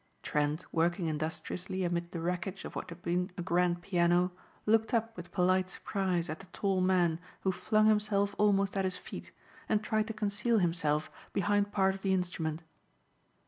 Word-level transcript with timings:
Trent 0.23 0.65
working 0.71 1.05
industriously 1.05 1.83
amid 1.83 2.11
the 2.11 2.19
wreckage 2.21 2.65
of 2.65 2.75
what 2.75 2.89
had 2.89 3.03
been 3.03 3.29
a 3.37 3.43
grand 3.43 3.83
piano 3.83 4.31
looked 4.65 4.95
up 4.95 5.15
with 5.15 5.31
polite 5.31 5.69
surprise 5.69 6.27
at 6.27 6.39
the 6.39 6.47
tall 6.47 6.81
man 6.81 7.19
who 7.41 7.51
flung 7.51 7.85
himself 7.85 8.33
almost 8.39 8.75
at 8.75 8.83
his 8.83 8.97
feet 8.97 9.31
and 9.69 9.83
tried 9.83 10.07
to 10.07 10.13
conceal 10.13 10.57
himself 10.57 11.11
behind 11.33 11.71
part 11.71 11.93
of 11.93 12.01
the 12.01 12.15
instrument. 12.15 12.63